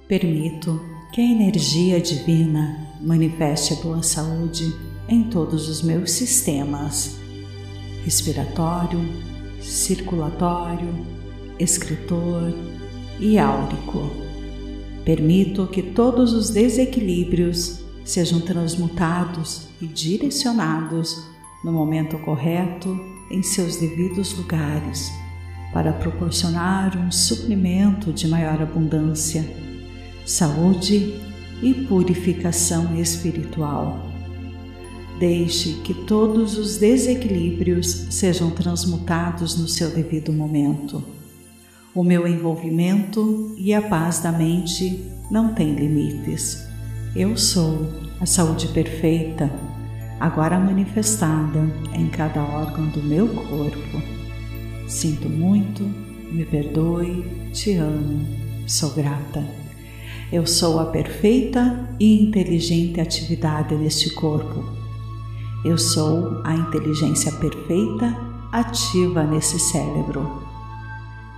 Permito 0.09 0.81
que 1.13 1.21
a 1.21 1.25
energia 1.25 2.01
divina 2.01 2.89
manifeste 3.03 3.75
a 3.75 3.77
boa 3.77 4.03
saúde 4.03 4.75
em 5.07 5.25
todos 5.25 5.69
os 5.69 5.83
meus 5.83 6.11
sistemas 6.11 7.21
respiratório, 8.03 8.99
circulatório, 9.61 10.89
escritor 11.59 12.55
e 13.21 13.39
áurico. 13.39 14.11
Permito 15.05 15.67
que 15.67 15.83
todos 15.83 16.33
os 16.33 16.49
desequilíbrios 16.49 17.81
sejam 18.07 18.41
transmutados 18.41 19.69
e 19.83 19.87
direcionados 19.87 21.23
no 21.63 21.73
momento 21.73 22.19
correto 22.21 23.20
em 23.31 23.43
seus 23.43 23.77
devidos 23.77 24.37
lugares 24.37 25.13
para 25.73 25.93
proporcionar 25.93 26.97
um 26.99 27.13
suprimento 27.13 28.13
de 28.13 28.27
maior 28.27 28.61
abundância, 28.61 29.45
saúde 30.27 31.15
e 31.63 31.73
purificação 31.73 32.99
espiritual. 33.01 34.07
Deixe 35.19 35.75
que 35.85 35.93
todos 35.93 36.57
os 36.57 36.79
desequilíbrios 36.79 38.07
sejam 38.11 38.51
transmutados 38.51 39.57
no 39.57 39.69
seu 39.69 39.91
devido 39.91 40.33
momento. 40.33 41.05
O 41.95 42.03
meu 42.03 42.27
envolvimento 42.27 43.55
e 43.59 43.75
a 43.75 43.83
paz 43.83 44.21
da 44.21 44.33
mente 44.33 45.05
não 45.31 45.53
têm 45.55 45.75
limites. 45.75 46.67
Eu 47.15 47.37
sou 47.37 47.87
a 48.21 48.27
saúde 48.27 48.69
perfeita, 48.69 49.51
agora 50.21 50.61
manifestada 50.61 51.59
em 51.95 52.09
cada 52.09 52.43
órgão 52.43 52.87
do 52.89 53.03
meu 53.03 53.27
corpo. 53.27 54.03
Sinto 54.87 55.29
muito, 55.29 55.83
me 56.31 56.45
perdoe, 56.45 57.51
te 57.53 57.75
amo, 57.77 58.27
sou 58.67 58.91
grata. 58.91 59.43
Eu 60.31 60.47
sou 60.47 60.79
a 60.79 60.87
perfeita 60.87 61.89
e 61.99 62.23
inteligente 62.23 63.01
atividade 63.01 63.75
deste 63.77 64.11
corpo. 64.11 64.65
Eu 65.65 65.77
sou 65.77 66.41
a 66.45 66.55
inteligência 66.55 67.33
perfeita 67.33 68.17
ativa 68.53 69.25
nesse 69.25 69.59
cérebro. 69.59 70.43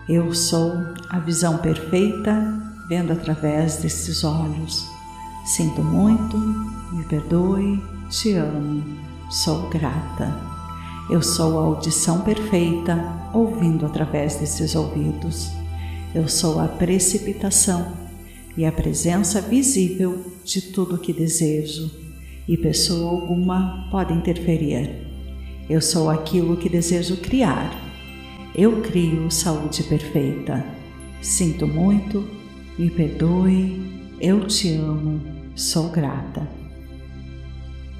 Eu 0.09 0.35
sou 0.35 0.73
a 1.09 1.18
visão 1.21 1.59
perfeita 1.59 2.61
vendo 2.88 3.12
através 3.12 3.77
destes 3.77 4.25
olhos. 4.25 4.87
Sinto 5.45 5.83
muito, 5.83 6.37
me 6.92 7.05
perdoe, 7.05 7.83
te 8.12 8.35
amo, 8.35 8.85
sou 9.31 9.70
grata. 9.70 10.38
Eu 11.11 11.22
sou 11.22 11.59
a 11.59 11.62
audição 11.62 12.20
perfeita 12.20 13.31
ouvindo 13.33 13.87
através 13.87 14.37
desses 14.37 14.75
ouvidos. 14.75 15.51
Eu 16.14 16.29
sou 16.29 16.61
a 16.61 16.68
precipitação 16.68 17.94
e 18.55 18.66
a 18.66 18.70
presença 18.70 19.40
visível 19.40 20.22
de 20.44 20.61
tudo 20.61 20.98
que 20.98 21.12
desejo, 21.12 21.90
e 22.46 22.55
pessoa 22.59 23.11
alguma 23.11 23.88
pode 23.90 24.12
interferir. 24.12 25.07
Eu 25.70 25.81
sou 25.81 26.11
aquilo 26.11 26.59
que 26.59 26.68
desejo 26.68 27.16
criar 27.16 27.72
eu 28.55 28.83
crio 28.83 29.31
saúde 29.31 29.83
perfeita. 29.85 30.62
Sinto 31.22 31.66
muito, 31.66 32.29
me 32.79 32.90
perdoe, 32.90 34.12
eu 34.20 34.46
te 34.46 34.75
amo, 34.75 35.22
sou 35.55 35.88
grata. 35.88 36.62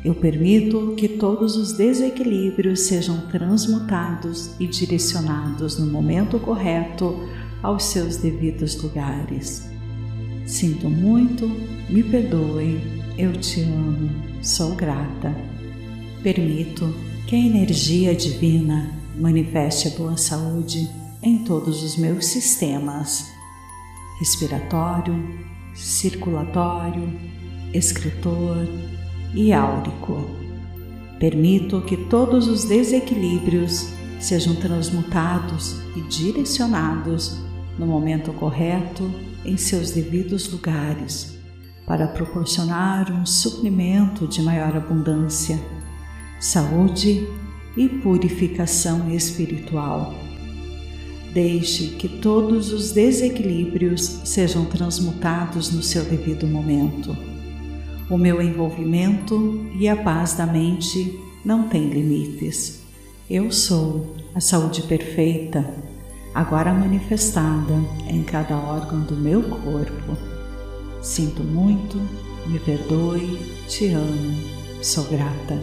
Eu 0.05 0.15
permito 0.17 0.95
que 0.97 1.09
todos 1.09 1.57
os 1.57 1.75
desequilíbrios 1.75 2.81
sejam 2.81 3.29
transmutados 3.29 4.51
e 4.59 4.67
direcionados 4.67 5.79
no 5.79 5.87
momento 5.87 6.41
correto 6.41 7.29
aos 7.63 7.85
seus 7.85 8.17
devidos 8.17 8.81
lugares. 8.83 9.71
Sinto 10.45 10.91
muito, 10.91 11.49
me 11.89 12.03
perdoe, 12.03 12.81
eu 13.17 13.33
te 13.33 13.61
amo, 13.63 14.11
sou 14.43 14.75
grata. 14.75 15.37
Permito 16.21 16.93
que 17.29 17.37
a 17.37 17.39
energia 17.39 18.13
divina 18.13 18.91
manifeste 19.17 19.87
a 19.87 19.91
boa 19.93 20.17
saúde 20.17 20.91
em 21.23 21.45
todos 21.45 21.85
os 21.85 21.97
meus 21.97 22.27
sistemas 22.27 23.31
respiratório, 24.19 25.15
circulatório, 25.75 27.13
escritor 27.75 28.69
e 29.35 29.53
áurico. 29.53 30.29
Permito 31.19 31.81
que 31.83 31.97
todos 31.97 32.49
os 32.49 32.65
desequilíbrios 32.65 33.89
sejam 34.19 34.55
transmutados 34.57 35.77
e 35.97 36.01
direcionados 36.03 37.39
no 37.79 37.87
momento 37.87 38.33
correto 38.33 39.11
em 39.45 39.57
seus 39.57 39.91
devidos 39.91 40.51
lugares 40.51 41.39
para 41.87 42.07
proporcionar 42.07 43.13
um 43.13 43.27
suprimento 43.27 44.27
de 44.27 44.41
maior 44.41 44.77
abundância, 44.77 45.61
saúde 46.41 47.27
e 47.77 47.89
purificação 47.89 49.11
espiritual. 49.11 50.15
Deixe 51.33 51.89
que 51.89 52.09
todos 52.09 52.73
os 52.73 52.93
desequilíbrios 52.93 54.21
sejam 54.25 54.67
transmutados 54.67 55.73
no 55.73 55.83
seu 55.83 56.05
devido 56.05 56.47
momento. 56.47 57.32
O 58.11 58.19
meu 58.19 58.43
envolvimento 58.43 59.67
e 59.79 59.89
a 59.89 59.97
paz 59.97 60.35
da 60.35 60.47
mente 60.47 61.19
não 61.45 61.69
têm 61.69 61.89
limites. 61.89 62.83
Eu 63.31 63.51
sou 63.51 64.15
a 64.35 64.41
saúde 64.41 64.83
perfeita, 64.83 65.65
agora 66.35 66.75
manifestada 66.75 67.73
em 68.09 68.23
cada 68.23 68.57
órgão 68.57 69.01
do 69.01 69.17
meu 69.17 69.43
corpo. 69.43 70.17
Sinto 71.01 71.43
muito, 71.43 71.97
me 72.47 72.59
perdoe, 72.59 73.39
te 73.69 73.89
amo, 73.89 74.37
sou 74.83 75.05
grata. 75.05 75.59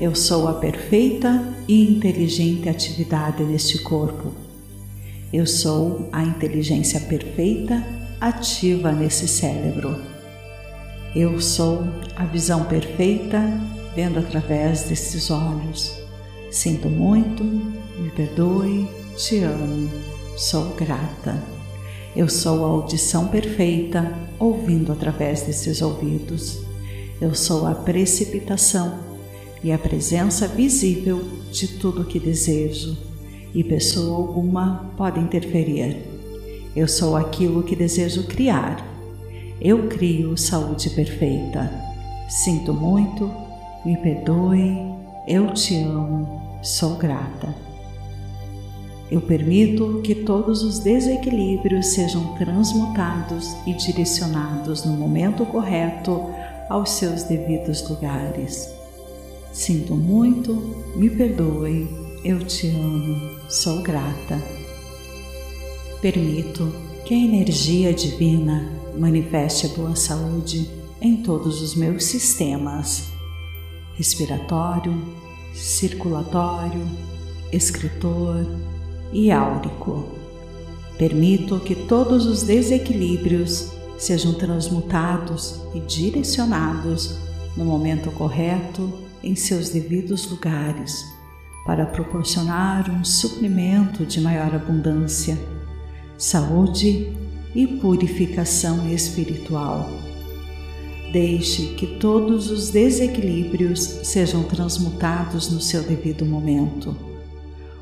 Eu 0.00 0.14
sou 0.14 0.46
a 0.46 0.54
perfeita 0.54 1.54
e 1.66 1.90
inteligente 1.90 2.68
atividade 2.68 3.42
deste 3.44 3.78
corpo. 3.82 4.32
Eu 5.32 5.46
sou 5.46 6.08
a 6.12 6.22
inteligência 6.22 7.00
perfeita 7.00 7.82
ativa 8.20 8.92
nesse 8.92 9.26
cérebro. 9.26 10.15
Eu 11.14 11.40
sou 11.40 11.84
a 12.14 12.24
visão 12.24 12.64
perfeita 12.64 13.40
vendo 13.94 14.18
através 14.18 14.82
destes 14.82 15.30
olhos. 15.30 15.94
Sinto 16.50 16.88
muito, 16.88 17.42
me 17.44 18.10
perdoe, 18.10 18.86
te 19.16 19.38
amo, 19.38 19.88
sou 20.36 20.74
grata. 20.74 21.42
Eu 22.14 22.28
sou 22.28 22.64
a 22.64 22.68
audição 22.68 23.28
perfeita 23.28 24.12
ouvindo 24.38 24.92
através 24.92 25.42
desses 25.42 25.80
ouvidos. 25.80 26.58
Eu 27.20 27.34
sou 27.34 27.66
a 27.66 27.74
precipitação 27.74 28.98
e 29.64 29.72
a 29.72 29.78
presença 29.78 30.46
visível 30.46 31.22
de 31.50 31.68
tudo 31.78 32.02
o 32.02 32.04
que 32.04 32.20
desejo, 32.20 32.96
e 33.54 33.64
pessoa 33.64 34.16
alguma 34.16 34.92
pode 34.96 35.18
interferir. 35.18 35.96
Eu 36.74 36.86
sou 36.86 37.16
aquilo 37.16 37.62
que 37.62 37.74
desejo 37.74 38.24
criar. 38.24 38.95
Eu 39.68 39.88
crio 39.88 40.36
saúde 40.36 40.88
perfeita. 40.90 41.68
Sinto 42.28 42.72
muito, 42.72 43.28
me 43.84 43.96
perdoe, 43.96 44.78
eu 45.26 45.52
te 45.52 45.82
amo, 45.82 46.60
sou 46.62 46.94
grata. 46.94 47.52
Eu 49.10 49.20
permito 49.20 50.02
que 50.04 50.14
todos 50.14 50.62
os 50.62 50.78
desequilíbrios 50.78 51.86
sejam 51.86 52.36
transmutados 52.36 53.56
e 53.66 53.74
direcionados 53.74 54.84
no 54.84 54.92
momento 54.92 55.44
correto 55.44 56.30
aos 56.70 56.90
seus 56.90 57.24
devidos 57.24 57.88
lugares. 57.90 58.72
Sinto 59.50 59.96
muito, 59.96 60.54
me 60.94 61.10
perdoe, 61.10 61.88
eu 62.22 62.38
te 62.38 62.68
amo, 62.68 63.40
sou 63.48 63.82
grata. 63.82 64.40
Permito 66.00 66.72
que 67.04 67.14
a 67.14 67.18
energia 67.18 67.92
divina 67.92 68.85
manifeste 68.98 69.66
a 69.66 69.68
boa 69.70 69.96
saúde 69.96 70.70
em 71.00 71.22
todos 71.22 71.60
os 71.60 71.74
meus 71.74 72.04
sistemas 72.04 73.16
respiratório, 73.96 74.94
circulatório, 75.54 76.86
escritor 77.50 78.46
e 79.12 79.30
áurico. 79.30 80.04
Permito 80.98 81.58
que 81.60 81.74
todos 81.74 82.26
os 82.26 82.42
desequilíbrios 82.42 83.72
sejam 83.98 84.34
transmutados 84.34 85.60
e 85.74 85.80
direcionados 85.80 87.16
no 87.56 87.64
momento 87.64 88.10
correto 88.10 88.92
em 89.22 89.34
seus 89.34 89.70
devidos 89.70 90.30
lugares 90.30 91.04
para 91.64 91.86
proporcionar 91.86 92.90
um 92.90 93.02
suprimento 93.02 94.04
de 94.06 94.20
maior 94.20 94.54
abundância, 94.54 95.38
saúde 96.16 97.12
e 97.56 97.66
purificação 97.66 98.86
espiritual. 98.92 99.90
Deixe 101.10 101.68
que 101.68 101.86
todos 101.98 102.50
os 102.50 102.68
desequilíbrios 102.68 103.80
sejam 103.80 104.42
transmutados 104.42 105.50
no 105.50 105.58
seu 105.58 105.82
devido 105.82 106.26
momento. 106.26 106.94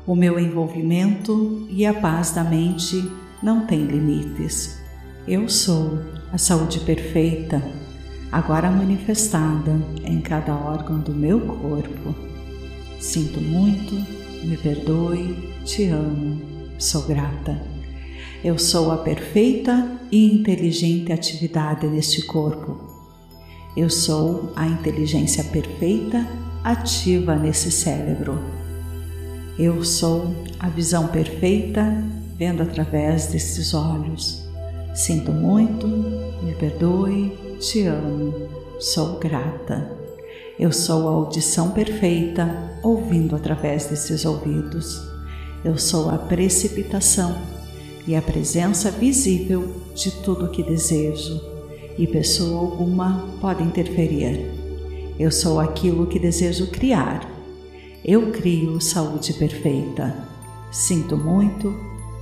O 0.07 0.15
meu 0.15 0.39
envolvimento 0.39 1.67
e 1.69 1.85
a 1.85 1.93
paz 1.93 2.31
da 2.31 2.43
mente 2.43 3.03
não 3.43 3.67
têm 3.67 3.85
limites. 3.85 4.79
Eu 5.27 5.49
sou 5.49 5.99
a 6.31 6.37
saúde 6.37 6.79
perfeita, 6.79 7.61
agora 8.31 8.71
manifestada 8.71 9.75
em 10.05 10.21
cada 10.21 10.55
órgão 10.55 10.99
do 10.99 11.11
meu 11.11 11.41
corpo. 11.41 12.15
Sinto 12.97 13.41
muito, 13.41 13.93
me 14.41 14.55
perdoe, 14.55 15.35
te 15.65 15.87
amo, 15.87 16.39
sou 16.77 17.01
grata. 17.01 17.74
Eu 18.45 18.59
sou 18.59 18.91
a 18.91 18.97
perfeita 18.97 19.89
e 20.11 20.31
inteligente 20.31 21.11
atividade 21.11 21.87
neste 21.87 22.21
corpo. 22.27 22.77
Eu 23.75 23.89
sou 23.89 24.53
a 24.55 24.67
inteligência 24.67 25.43
perfeita 25.45 26.23
ativa 26.63 27.35
nesse 27.35 27.71
cérebro. 27.71 28.39
Eu 29.57 29.83
sou 29.83 30.31
a 30.59 30.69
visão 30.69 31.07
perfeita 31.07 32.03
vendo 32.37 32.61
através 32.61 33.25
desses 33.25 33.73
olhos. 33.73 34.47
Sinto 34.93 35.31
muito, 35.31 35.87
me 35.87 36.53
perdoe, 36.53 37.35
te 37.59 37.87
amo, 37.87 38.47
sou 38.79 39.17
grata. 39.17 39.89
Eu 40.59 40.71
sou 40.71 41.07
a 41.07 41.11
audição 41.13 41.71
perfeita, 41.71 42.77
ouvindo 42.83 43.35
através 43.35 43.87
desses 43.87 44.23
ouvidos. 44.23 45.01
Eu 45.63 45.79
sou 45.79 46.11
a 46.11 46.17
precipitação 46.19 47.55
e 48.07 48.15
a 48.15 48.21
presença 48.21 48.91
visível 48.91 49.81
de 49.95 50.11
tudo 50.11 50.45
o 50.45 50.49
que 50.49 50.63
desejo, 50.63 51.41
e 51.97 52.05
pessoa 52.05 52.59
alguma 52.59 53.37
pode 53.41 53.63
interferir. 53.63 54.51
Eu 55.17 55.31
sou 55.31 55.59
aquilo 55.59 56.07
que 56.07 56.19
desejo 56.19 56.67
criar. 56.67 57.29
Eu 58.03 58.31
crio 58.31 58.79
saúde 58.81 59.33
perfeita. 59.33 60.13
Sinto 60.71 61.15
muito, 61.15 61.73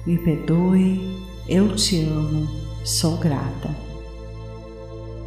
me 0.05 0.17
perdoe, 0.17 1.17
eu 1.49 1.75
te 1.75 2.03
amo, 2.03 2.47
sou 2.85 3.17
grata. 3.17 3.75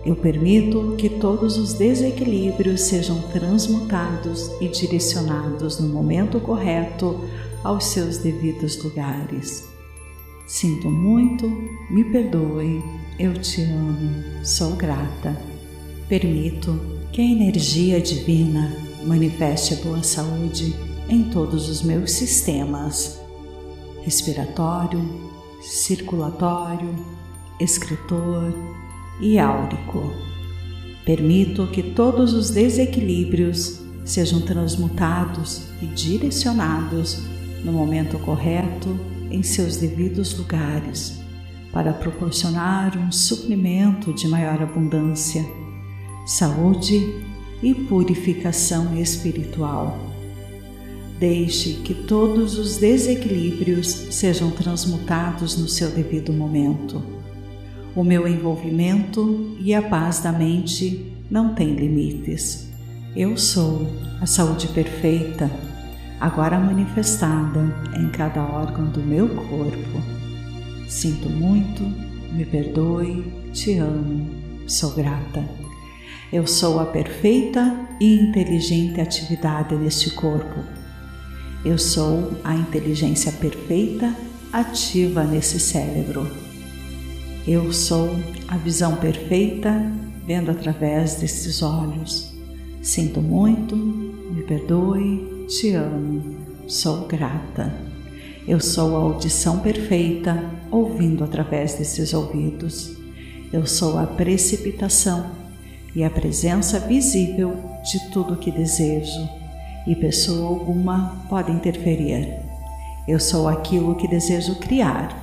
Eu 0.05 0.14
permito 0.14 0.95
que 0.97 1.09
todos 1.09 1.59
os 1.59 1.75
desequilíbrios 1.75 2.83
sejam 2.83 3.21
transmutados 3.33 4.49
e 4.61 4.69
direcionados 4.69 5.81
no 5.81 5.88
momento 5.88 6.38
correto 6.38 7.25
aos 7.64 7.87
seus 7.87 8.19
devidos 8.19 8.81
lugares. 8.81 9.76
Sinto 10.47 10.89
muito, 10.89 11.49
me 11.91 12.05
perdoe, 12.05 12.81
eu 13.19 13.35
te 13.35 13.63
amo, 13.63 14.23
sou 14.45 14.77
grata. 14.77 15.37
Permito 16.09 16.79
que 17.11 17.21
a 17.21 17.25
energia 17.25 18.01
divina 18.01 18.73
manifeste 19.05 19.75
a 19.75 19.77
boa 19.79 20.05
saúde 20.05 20.73
em 21.09 21.25
todos 21.31 21.69
os 21.69 21.83
meus 21.83 22.13
sistemas 22.13 23.21
respiratório, 24.03 25.05
circulatório, 25.61 26.95
escritor 27.59 28.55
e 29.21 29.37
áurico. 29.37 30.13
Permito 31.05 31.67
que 31.67 31.83
todos 31.83 32.33
os 32.35 32.51
desequilíbrios 32.51 33.81
sejam 34.05 34.41
transmutados 34.43 35.63
e 35.83 35.87
direcionados 35.87 37.21
no 37.65 37.73
momento 37.73 38.17
correto 38.21 38.97
em 39.31 39.43
seus 39.43 39.77
devidos 39.77 40.37
lugares 40.37 41.21
para 41.73 41.93
proporcionar 41.93 42.97
um 42.97 43.12
suprimento 43.12 44.12
de 44.12 44.27
maior 44.29 44.62
abundância, 44.62 45.45
saúde 46.27 47.23
e 47.62 47.75
purificação 47.75 48.97
espiritual 48.97 49.99
Deixe 51.19 51.75
que 51.83 51.95
todos 51.95 52.59
os 52.59 52.77
desequilíbrios 52.77 53.87
sejam 53.87 54.51
transmutados 54.51 55.57
no 55.57 55.67
seu 55.67 55.91
devido 55.91 56.31
momento. 56.31 57.03
O 57.95 58.05
meu 58.05 58.29
envolvimento 58.29 59.57
e 59.59 59.75
a 59.75 59.81
paz 59.81 60.21
da 60.21 60.31
mente 60.31 61.11
não 61.31 61.55
têm 61.55 61.75
limites. 61.75 62.69
Eu 63.17 63.39
sou 63.39 63.87
a 64.21 64.27
saúde 64.27 64.69
perfeita, 64.69 65.51
agora 66.20 66.59
manifestada 66.59 67.61
em 67.98 68.09
cada 68.11 68.42
órgão 68.42 68.87
do 68.87 69.00
meu 69.00 69.29
corpo. 69.29 70.02
Sinto 70.88 71.29
muito, 71.29 71.83
me 72.33 72.44
perdoe, 72.44 73.24
te 73.52 73.79
amo, 73.79 74.29
sou 74.66 74.92
grata. 74.92 75.44
Eu 76.33 76.46
sou 76.46 76.81
a 76.81 76.87
perfeita 76.87 77.88
e 78.00 78.14
inteligente 78.14 79.00
atividade 79.00 79.74
neste 79.74 80.11
corpo 80.11 80.76
eu 81.66 81.79
sou 81.79 82.31
a 82.44 82.55
inteligência 82.55 83.33
perfeita 83.33 84.14
ativa 84.52 85.24
nesse 85.24 85.59
cérebro. 85.59 86.31
Eu 87.44 87.72
sou 87.72 88.09
a 88.46 88.57
visão 88.57 88.94
perfeita 88.94 89.74
vendo 90.24 90.52
através 90.52 91.16
desses 91.16 91.62
olhos. 91.62 92.33
Sinto 92.81 93.20
muito, 93.20 93.74
me 93.74 94.44
perdoe, 94.44 95.36
te 95.47 95.75
amo, 95.75 96.37
sou 96.67 97.07
grata. 97.07 97.73
Eu 98.49 98.61
sou 98.61 98.97
a 98.97 99.01
audição 99.01 99.61
perfeita 99.61 100.43
ouvindo 100.71 101.23
através 101.23 101.75
desses 101.75 102.13
ouvidos. 102.13 102.97
Eu 103.53 103.65
sou 103.65 103.97
a 103.99 104.07
precipitação 104.07 105.31
e 105.95 106.03
a 106.03 106.11
presença 106.11 106.81
visível 106.81 107.57
de 107.85 108.11
tudo 108.11 108.37
que 108.37 108.51
desejo 108.51 109.29
e 109.87 109.95
pessoa 109.95 110.49
alguma 110.49 111.25
pode 111.29 111.53
interferir. 111.53 112.29
Eu 113.07 113.21
sou 113.21 113.47
aquilo 113.47 113.95
que 113.95 114.09
desejo 114.09 114.57
criar. 114.57 115.17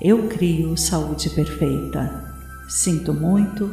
Eu 0.00 0.26
crio 0.26 0.76
saúde 0.76 1.30
perfeita. 1.30 2.34
Sinto 2.68 3.14
muito, 3.14 3.72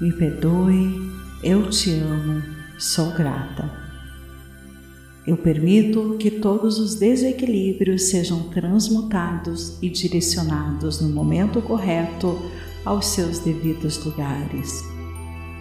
me 0.00 0.12
perdoe, 0.12 1.12
eu 1.42 1.70
te 1.70 1.92
amo, 2.00 2.42
sou 2.78 3.12
grata. 3.12 3.79
Eu 5.26 5.36
permito 5.36 6.16
que 6.18 6.30
todos 6.30 6.78
os 6.78 6.94
desequilíbrios 6.94 8.08
sejam 8.08 8.48
transmutados 8.48 9.76
e 9.82 9.90
direcionados 9.90 11.00
no 11.00 11.10
momento 11.10 11.60
correto 11.60 12.38
aos 12.84 13.06
seus 13.06 13.38
devidos 13.38 14.02
lugares. 14.04 14.82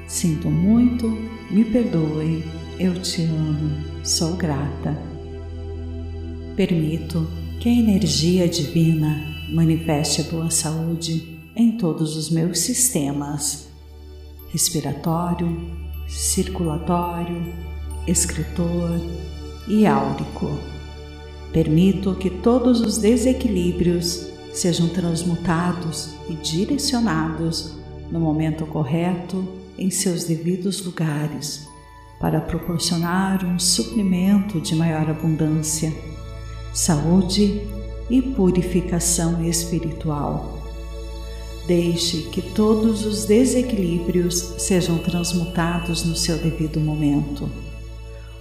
Sinto 0.08 0.50
muito, 0.50 1.08
me 1.52 1.66
perdoe, 1.66 2.44
eu 2.80 3.00
te 3.02 3.24
amo, 3.24 3.76
sou 4.04 4.36
grata. 4.36 4.98
Permito 6.56 7.28
que 7.60 7.68
a 7.68 7.74
energia 7.74 8.48
divina 8.48 9.22
manifeste 9.52 10.24
boa 10.24 10.50
saúde 10.50 11.38
em 11.56 11.74
todos 11.78 12.16
os 12.16 12.30
meus 12.30 12.60
sistemas 12.60 13.70
respiratório, 14.52 15.70
circulatório, 16.08 17.54
escritor 18.08 19.00
e 19.70 19.86
áurico. 19.86 20.58
Permito 21.54 22.16
que 22.16 22.30
todos 22.30 22.82
os 22.82 22.98
desequilíbrios 22.98 24.28
sejam 24.52 24.90
transmutados 24.90 26.16
e 26.30 26.34
direcionados 26.34 27.76
no 28.12 28.20
momento 28.20 28.66
correto 28.66 29.48
em 29.78 29.90
seus 29.90 30.26
devidos 30.26 30.84
lugares 30.84 31.68
para 32.20 32.42
proporcionar 32.42 33.46
um 33.46 33.58
suprimento 33.58 34.60
de 34.60 34.76
maior 34.76 35.10
abundância, 35.10 35.94
saúde 36.74 37.62
e 38.10 38.22
purificação 38.22 39.44
espiritual. 39.46 40.60
Deixe 41.66 42.24
que 42.24 42.42
todos 42.42 43.06
os 43.06 43.26
desequilíbrios 43.26 44.56
sejam 44.58 44.98
transmutados 44.98 46.04
no 46.04 46.16
seu 46.16 46.38
devido 46.38 46.80
momento. 46.80 47.50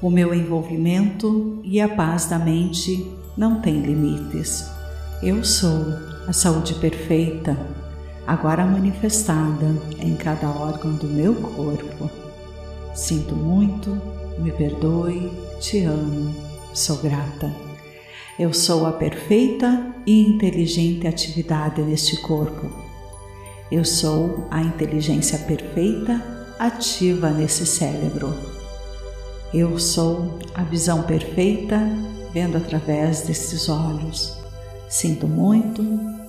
O 0.00 0.10
meu 0.10 0.32
envolvimento 0.34 1.60
e 1.64 1.80
a 1.80 1.88
paz 1.88 2.26
da 2.26 2.38
mente 2.38 3.10
não 3.36 3.60
têm 3.60 3.80
limites. 3.80 4.70
Eu 5.22 5.44
sou 5.44 5.86
a 6.26 6.32
saúde 6.32 6.74
perfeita, 6.74 7.58
agora 8.26 8.64
manifestada 8.64 9.66
em 9.98 10.14
cada 10.14 10.48
órgão 10.48 10.94
do 10.94 11.06
meu 11.06 11.34
corpo. 11.34 12.10
Sinto 12.94 13.34
muito, 13.34 13.90
me 14.38 14.52
perdoe, 14.52 15.30
te 15.60 15.84
amo, 15.84 16.34
sou 16.72 16.98
grata. 16.98 17.52
Eu 18.38 18.52
sou 18.52 18.86
a 18.86 18.92
perfeita 18.92 19.94
e 20.06 20.22
inteligente 20.22 21.06
atividade 21.06 21.82
neste 21.82 22.16
corpo 22.22 22.88
eu 23.70 23.84
sou 23.84 24.46
a 24.50 24.62
inteligência 24.62 25.38
perfeita 25.40 26.22
ativa 26.58 27.28
nesse 27.28 27.66
cérebro. 27.66 28.57
Eu 29.52 29.78
sou 29.78 30.38
a 30.54 30.62
visão 30.62 31.04
perfeita 31.04 31.80
vendo 32.34 32.58
através 32.58 33.22
destes 33.22 33.68
olhos. 33.70 34.36
Sinto 34.90 35.26
muito, 35.26 35.82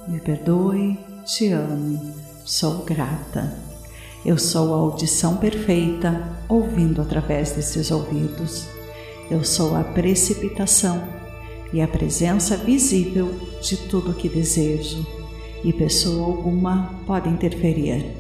me 0.08 0.21
perdoe, 0.21 0.97
te 1.25 1.51
amo, 1.51 2.13
sou 2.45 2.84
grata. 2.86 3.53
Eu 4.25 4.38
sou 4.38 4.73
a 4.73 4.77
audição 4.77 5.36
perfeita 5.36 6.38
ouvindo 6.47 7.01
através 7.01 7.51
desses 7.51 7.91
ouvidos. 7.91 8.65
Eu 9.29 9.43
sou 9.43 9.75
a 9.75 9.84
precipitação 9.84 11.03
e 11.73 11.82
a 11.82 11.88
presença 11.88 12.55
visível 12.55 13.38
de 13.62 13.75
tudo 13.75 14.13
que 14.13 14.29
desejo 14.29 15.05
e 15.63 15.73
pessoa 15.73 16.25
alguma 16.25 17.01
pode 17.05 17.27
interferir. 17.27 18.13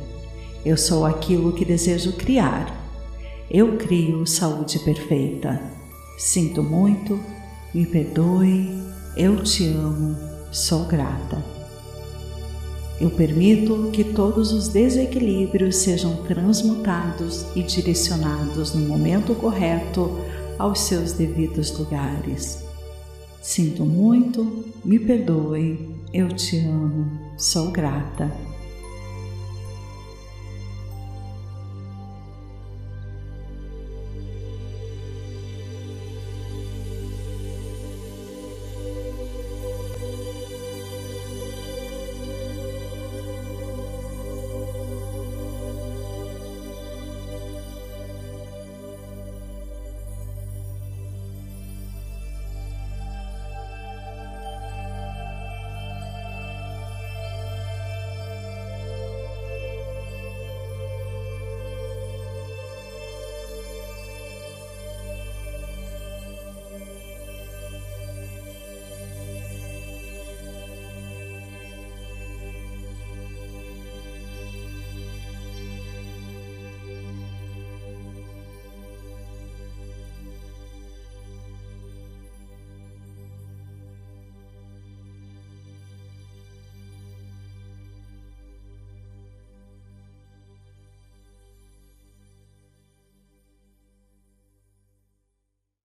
Eu 0.65 0.75
sou 0.75 1.05
aquilo 1.05 1.53
que 1.53 1.63
desejo 1.63 2.11
criar. 2.13 2.78
Eu 3.51 3.77
crio 3.77 4.27
saúde 4.27 4.77
perfeita. 4.79 5.59
Sinto 6.19 6.61
muito, 6.61 7.19
me 7.73 7.83
perdoe, 7.83 8.69
eu 9.17 9.41
te 9.41 9.65
amo, 9.65 10.15
sou 10.51 10.85
grata. 10.85 11.43
Eu 13.01 13.09
permito 13.09 13.89
que 13.91 14.03
todos 14.03 14.51
os 14.51 14.67
desequilíbrios 14.67 15.77
sejam 15.77 16.17
transmutados 16.27 17.45
e 17.55 17.63
direcionados 17.63 18.75
no 18.75 18.87
momento 18.87 19.33
correto 19.33 20.11
aos 20.59 20.81
seus 20.81 21.13
devidos 21.13 21.75
lugares. 21.75 22.63
Sinto 23.41 23.83
muito, 23.83 24.65
me 24.85 24.99
perdoe, 24.99 25.95
eu 26.13 26.27
te 26.27 26.59
amo, 26.59 27.09
sou 27.35 27.71
grata. 27.71 28.31